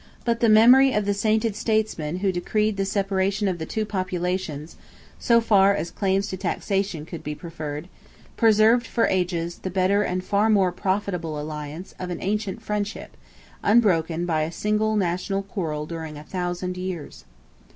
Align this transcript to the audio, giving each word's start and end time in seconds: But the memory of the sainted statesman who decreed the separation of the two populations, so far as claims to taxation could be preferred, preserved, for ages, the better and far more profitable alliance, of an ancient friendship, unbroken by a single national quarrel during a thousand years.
But 0.25 0.39
the 0.39 0.49
memory 0.49 0.93
of 0.93 1.05
the 1.05 1.13
sainted 1.13 1.55
statesman 1.55 2.15
who 2.25 2.31
decreed 2.31 2.75
the 2.75 2.85
separation 2.85 3.47
of 3.47 3.59
the 3.59 3.67
two 3.67 3.85
populations, 3.85 4.75
so 5.19 5.39
far 5.39 5.75
as 5.75 5.91
claims 5.91 6.25
to 6.29 6.37
taxation 6.37 7.05
could 7.05 7.21
be 7.23 7.35
preferred, 7.35 7.87
preserved, 8.35 8.87
for 8.87 9.05
ages, 9.05 9.59
the 9.59 9.69
better 9.69 10.01
and 10.01 10.23
far 10.23 10.49
more 10.49 10.71
profitable 10.71 11.39
alliance, 11.39 11.93
of 11.99 12.09
an 12.09 12.17
ancient 12.19 12.63
friendship, 12.63 13.15
unbroken 13.61 14.25
by 14.25 14.41
a 14.41 14.51
single 14.51 14.95
national 14.95 15.43
quarrel 15.43 15.85
during 15.85 16.17
a 16.17 16.23
thousand 16.23 16.77
years. 16.77 17.23